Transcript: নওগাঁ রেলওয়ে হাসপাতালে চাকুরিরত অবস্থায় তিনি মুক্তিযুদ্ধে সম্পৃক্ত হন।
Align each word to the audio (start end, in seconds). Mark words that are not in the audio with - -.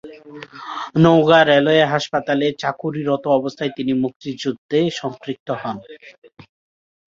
নওগাঁ 1.03 1.43
রেলওয়ে 1.45 1.83
হাসপাতালে 1.85 2.47
চাকুরিরত 2.61 3.23
অবস্থায় 3.37 3.71
তিনি 3.77 3.91
মুক্তিযুদ্ধে 4.03 4.79
সম্পৃক্ত 4.99 5.47
হন। 5.61 5.77